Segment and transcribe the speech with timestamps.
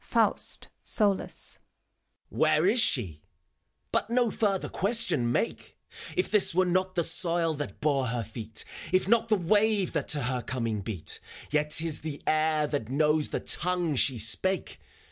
[0.03, 1.59] FAUST {solus), ,^
[2.35, 3.19] ^, Where is shef—
[3.93, 5.77] ^But no further question make!
[6.17, 10.07] If this were not the soil that bore her feet, If not the wave that
[10.07, 11.19] to her coming beat,
[11.51, 14.79] Tet 't is the air that knows the tongue she spake.